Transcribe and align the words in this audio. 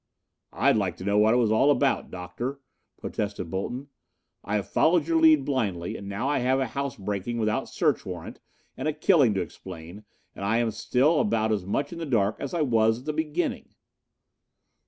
"I'd 0.53 0.77
like 0.77 0.97
to 0.97 1.03
know 1.03 1.19
what 1.19 1.35
it 1.35 1.37
was 1.37 1.51
all 1.51 1.69
about, 1.69 2.09
Doctor," 2.09 2.59
protested 2.99 3.51
Bolton. 3.51 3.89
"I 4.43 4.55
have 4.55 4.67
followed 4.67 5.07
your 5.07 5.21
lead 5.21 5.45
blindly, 5.45 5.95
and 5.95 6.09
now 6.09 6.27
I 6.27 6.39
have 6.39 6.59
a 6.59 6.65
housebreaking 6.65 7.37
without 7.37 7.69
search 7.69 8.03
warrant 8.03 8.39
and 8.75 8.87
a 8.87 8.93
killing 8.93 9.35
to 9.35 9.41
explain, 9.41 10.03
and 10.35 10.73
still 10.73 11.09
I 11.09 11.19
am 11.21 11.27
about 11.27 11.51
as 11.51 11.67
much 11.67 11.93
in 11.93 11.99
the 11.99 12.07
dark 12.07 12.37
as 12.39 12.55
I 12.55 12.63
was 12.63 12.97
at 13.01 13.05
the 13.05 13.13
beginning." 13.13 13.75